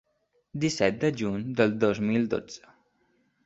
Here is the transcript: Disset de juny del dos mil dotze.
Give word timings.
Disset 0.63 0.97
de 1.03 1.11
juny 1.21 1.45
del 1.61 1.77
dos 1.87 2.03
mil 2.09 2.29
dotze. 2.35 2.69